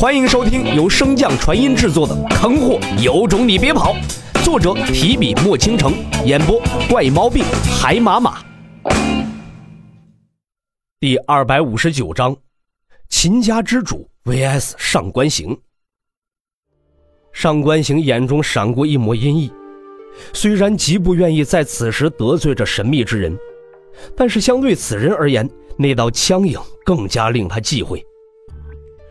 [0.00, 3.94] 欢迎收听由升降传音制作的《坑货有种你别跑》，
[4.42, 5.92] 作者提笔墨倾城，
[6.24, 6.58] 演播
[6.88, 7.44] 怪毛病
[7.78, 8.42] 海马马。
[10.98, 12.34] 第二百五十九章：
[13.10, 15.54] 秦家之主 VS 上官行。
[17.34, 19.52] 上官行眼中闪过一抹阴翳，
[20.32, 23.38] 虽然极不愿意在此时得罪这神秘之人，
[24.16, 25.46] 但是相对此人而言，
[25.76, 28.02] 那道枪影更加令他忌讳。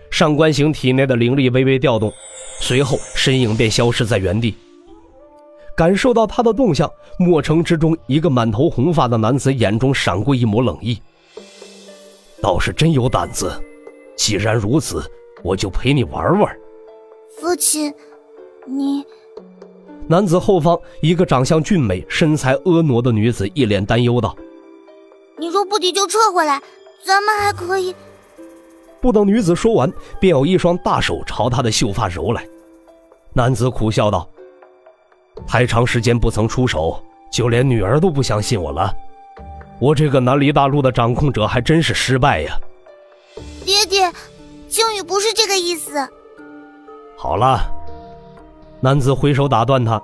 [0.09, 2.11] 上官行体内的灵力微微调动，
[2.59, 4.55] 随后身影便消失在原地。
[5.75, 11.01] 感受到他的动向，墨城之中一个满头红发的男子眼中闪过一抹冷意。
[12.41, 13.51] 倒是真有胆子，
[14.17, 15.01] 既然如此，
[15.43, 16.53] 我就陪你玩玩。
[17.39, 17.93] 父亲，
[18.65, 19.05] 你……
[20.07, 24.36] 男子后方一个长相俊美、身材婀娜的女子一脸担忧道
[25.37, 26.61] ：“你若不敌就撤回来，
[27.05, 27.95] 咱们还可以……”
[29.01, 32.45] 不等女子说完，便有一双大手朝她的秀发揉来。
[33.33, 34.28] 男子苦笑道
[35.47, 38.91] ：“太长时间不曾出手，就连女儿都不相信我了。
[39.80, 42.59] 我这个南离大陆的掌控者还真是失败呀。”
[43.64, 44.11] 爹爹，
[44.67, 46.06] 靖宇不是这个意思。
[47.16, 47.72] 好了，
[48.81, 50.02] 男子挥手打断他：“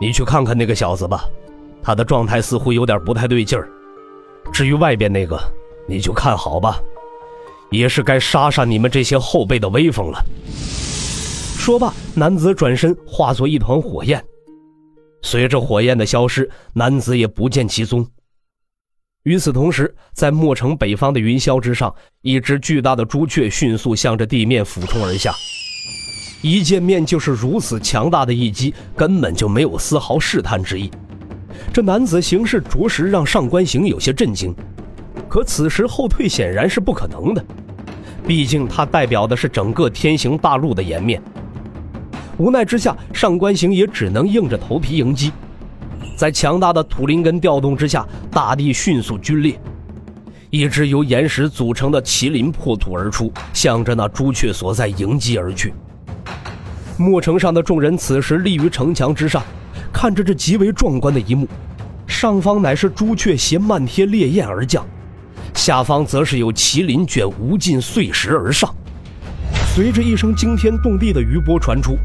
[0.00, 1.24] 你去看看那个小子吧，
[1.82, 3.68] 他的状态似乎有点不太对劲儿。
[4.52, 5.38] 至于外边那个，
[5.86, 6.80] 你就看好吧。”
[7.70, 10.24] 也是该杀杀你们这些后辈的威风了。
[11.58, 14.24] 说罢，男子转身化作一团火焰，
[15.22, 18.06] 随着火焰的消失，男子也不见其踪。
[19.24, 25.34] 与此同时，在墨城北方的云霄之上，一只巨大的朱雀迅速向着地面俯冲而下。
[26.40, 30.90] 一见面就是如此强大的一击，根本就没有丝毫试探之意。
[31.74, 34.54] 这男子行事着实让上官行有些震惊。
[35.28, 37.44] 可此时后退显然是不可能的，
[38.28, 41.18] 毕竟他代表的是整个天行大陆的颜面。
[42.36, 45.32] 无奈之下，上官行也只能硬着头皮迎击。
[46.14, 49.58] 在强大的土灵根调动之下，大地迅速龟裂，
[50.50, 55.72] 一只由岩石组成的麒麟破土而出，向着那朱雀所在迎击而去。
[56.98, 59.42] 墨城上的众人此时立于城墙之上，
[59.90, 61.48] 看着这极为壮观的一幕。
[62.06, 64.86] 上方乃是朱雀携漫天烈焰而降。
[65.58, 68.72] 下方则是有麒麟卷无尽碎石而上，
[69.74, 71.96] 随着一声惊天动地的余波传出，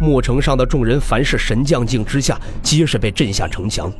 [0.00, 3.92] 墨城上的众人凡是神将境之下，皆是被震下城墙。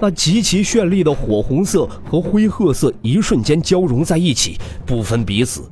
[0.00, 5.70] 那极其绚丽的火红色和灰褐色一瞬间交融在一起，不分彼此。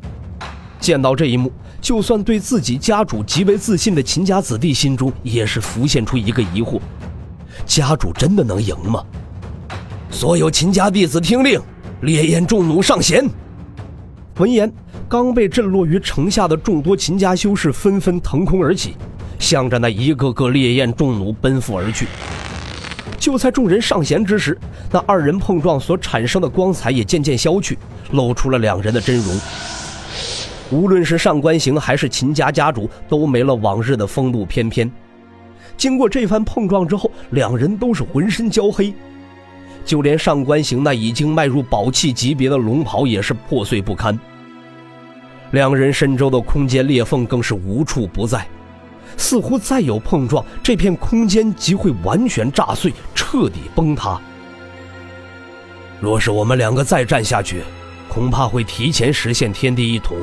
[0.78, 1.50] 见到这一幕，
[1.80, 6.78] 就算对自己家主极为自信的秦家子弟心中也是浮现出一个疑惑：
[7.64, 9.02] 家主真的能赢吗？
[10.10, 11.58] 所有秦家弟子听令！
[12.02, 13.28] 烈焰重弩上弦。
[14.36, 14.72] 闻言，
[15.08, 18.94] 刚被震落于城下的众多秦家修士纷纷腾空而起，
[19.38, 22.06] 向着那一个个烈焰重弩奔赴而去。
[23.18, 24.56] 就在众人上弦之时，
[24.92, 27.76] 那二人碰撞所产生的光彩也渐渐消去，
[28.12, 29.40] 露出了两人的真容。
[30.70, 34.88] 无论是上官行还是秦家家主，都没了往日的风度翩翩。
[35.76, 38.94] 经过这番碰撞之后，两人都是浑身焦黑。
[39.88, 44.20] 就连上官行那已经迈入宝器级别的龙袍也是破碎不堪，
[45.52, 48.46] 两人身周的空间裂缝更是无处不在，
[49.16, 54.20] 似乎再有碰撞，这片空间即会完全炸碎，彻底崩塌。
[56.00, 57.62] 若是我们两个再战下去，
[58.10, 60.18] 恐怕会提前实现天地一统。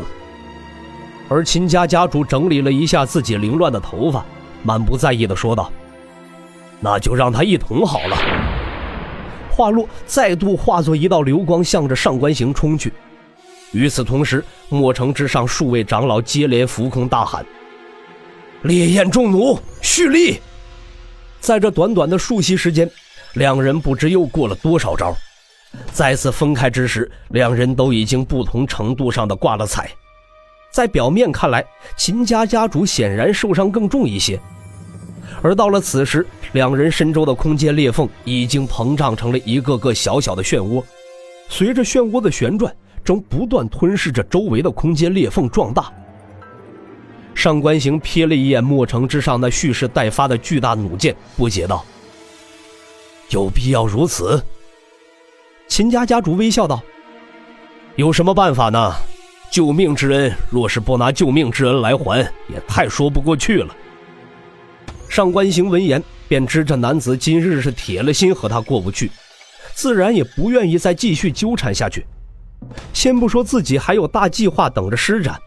[1.28, 4.24] 而秦家家主整理了一下自己凌乱的头发，
[4.62, 5.72] 满不在意的说道
[6.80, 8.16] ：“那就让他一统好了。”
[9.56, 12.92] 话落，再度化作一道流光，向着上官行冲去。
[13.72, 17.46] 与此同时，墨城之上数位长老接连浮空大喊
[18.64, 20.42] ：“烈焰重弩，蓄力！”
[21.40, 22.90] 在这短短的数息时间，
[23.36, 25.16] 两人不知又过了多少招。
[25.94, 29.90] 再次分开之时，两人都已经不同程度上的挂了彩。
[30.72, 31.66] 在表面看来，
[31.96, 34.38] 秦家家主显然受伤更重一些。
[35.42, 40.84] 而到了此时，两人身周的空间裂缝已经膨胀成了一个个小小的漩涡，
[41.50, 42.74] 随着漩涡的旋转，
[43.04, 45.92] 正不断吞噬着周围的空间裂缝，壮大。
[47.36, 51.86] 上官行瞥了一眼墨城之上那蓄势待发的巨大弩箭，不解道
[53.30, 54.42] ：“有必要如此？”
[55.68, 56.82] 秦家家主微笑道
[57.98, 58.94] ：“有什么办法呢？
[59.52, 63.76] 救命之恩，若是不拿救命之恩来还，也太说不过去了。”
[65.16, 69.10] 上官行闻言，便知这男子今日是铁了心和他过不去，
[69.74, 72.06] 自然也不愿意再继续纠缠下去。
[72.92, 75.40] 先不说自己还有大计划等着施展，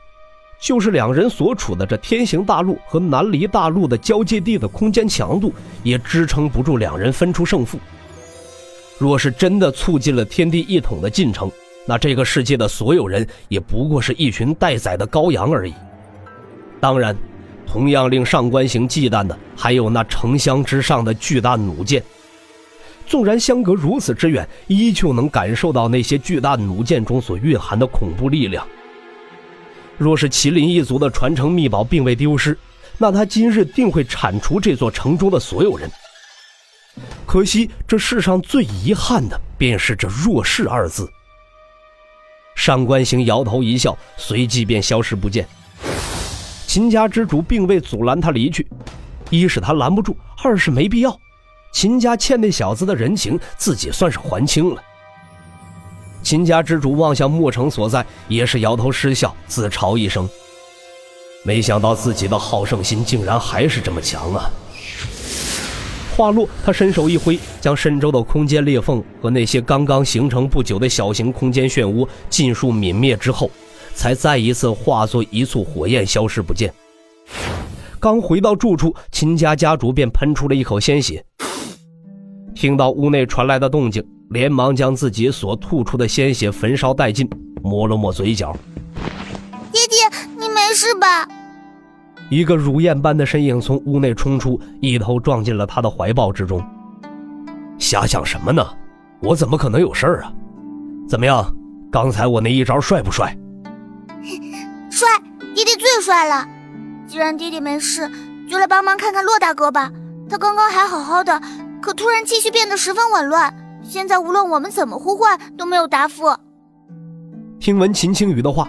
[0.58, 7.78] 就是两人所处的这天行大陆和南离大陆的交界地的空间强度，也支撑不住两人分出胜负。
[8.96, 11.52] 若是真的促进了天地一统的进程，
[11.84, 15.74] 那这个世界的所有人也不过是一群待宰的羔羊而已。
[16.80, 17.14] 当然，
[17.70, 22.02] 同样令上官行忌惮的，还有那城乡之上的巨大弩箭。
[23.06, 28.66] 纵然相隔如此之远，依旧能感受到那些巨大弩箭中所蕴含的恐怖力量。
[29.96, 32.56] 若是麒麟一族的传承秘宝并未丢失，
[32.96, 35.90] 那他今日定会铲除这座城中的所有人。
[37.26, 41.08] 可惜，这世上最遗憾的便是这“弱势”二字。
[42.56, 45.46] 上官行摇头一笑，随即便消失不见。
[46.68, 48.68] 秦家之主并未阻拦他离去，
[49.30, 51.18] 一是他拦不住，二是没必要。
[51.72, 54.82] 秦家欠那小子的人情，自己算是还清了。
[56.22, 60.28] 秦家之主望向墨城所在，也是摇头失笑，自嘲一声
[61.42, 64.50] ：“没想到自己的好胜心竟然还是这么强啊！”
[66.14, 73.50] 话落，他伸手一挥，将身周的空间裂缝和那些刚刚形成不久的小型空间漩涡尽数泯灭之后，
[73.98, 76.72] 才再一次化作一簇火焰消失不见。
[77.98, 81.24] 刚回到住处，秦家家主便喷出了一口鲜血。
[82.54, 84.00] 听到屋内传来的动静，
[84.30, 87.28] 连忙将自己所吐出的鲜血焚烧殆尽，
[87.60, 88.56] 抹了抹嘴角。
[89.72, 89.98] 爹爹，
[90.36, 91.28] 你没事吧？
[92.30, 96.64] 一个如燕般的身影从屋内冲出，一头撞进了他的怀抱之中。
[97.80, 98.64] 瞎想什么呢？
[99.22, 100.32] 我怎么可能有事儿啊？
[101.08, 101.44] 怎么样，
[101.90, 103.36] 刚才我那一招帅不帅？
[104.98, 105.06] 帅，
[105.54, 106.44] 爹爹最帅了。
[107.06, 108.10] 既然爹爹没事，
[108.50, 109.92] 就来帮忙看看洛大哥吧。
[110.28, 111.40] 他刚刚还好好的。
[111.80, 116.36] 可突然气息变得十分紊乱，现在无论我们怎么呼唤都没有答复。
[117.60, 118.68] 听闻秦青雨的话，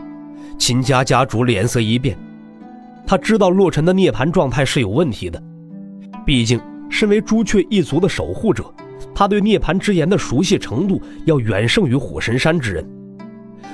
[0.59, 2.15] 秦家家主脸色一变，
[3.07, 5.41] 他知道洛尘的涅槃状态是有问题的，
[6.23, 6.61] 毕竟
[6.91, 8.71] 身为朱雀一族的守护者，
[9.15, 12.87] 他对涅槃之言的熟悉程度要远胜于火神山之人，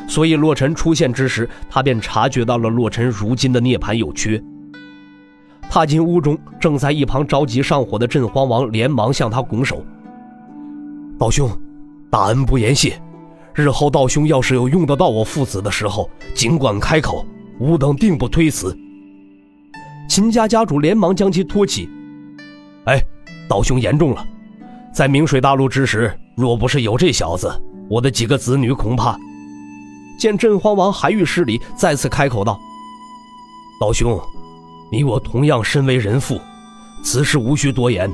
[0.08, 4.42] 所以洛尘出现之时，他便察觉到了洛尘如今的涅槃有缺。
[5.68, 9.84] 踏进屋中，正在一旁着急上火的镇荒王连忙向他拱手
[11.18, 11.50] ：“道兄，
[12.10, 13.02] 大恩不言谢。
[13.54, 17.26] 日后道兄要是有用得到我父子的时候，尽管开口，
[17.60, 18.78] 吾等定不推辞。”
[20.08, 21.90] 秦家家主连忙将其托起
[22.86, 23.02] ：“哎，
[23.50, 24.24] 道兄言重了，
[24.94, 27.52] 在明水大陆之时，若不是有这小子，
[27.90, 29.18] 我的几个子女恐怕……”
[30.18, 32.60] 见镇荒王还欲施礼，再次开口道
[33.80, 34.20] ：“道兄。”
[34.92, 36.40] 你我同样身为人父，
[37.04, 38.10] 此事无需多言。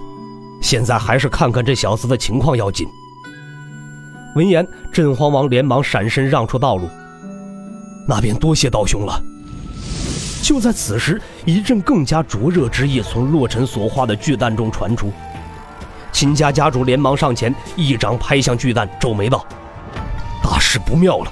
[0.61, 2.87] 现在还是看看这小子的情况要紧。
[4.35, 6.89] 闻言，镇荒王连忙闪身让出道路。
[8.07, 9.21] 那便多谢道兄了。
[10.41, 15.11] 就在此时，一阵更加灼热之意从洛尘所化的巨蛋中传出。
[16.11, 19.45] 秦家家主连忙上前，一掌拍向巨蛋，皱眉道
[20.41, 21.31] ：“大事不妙了。”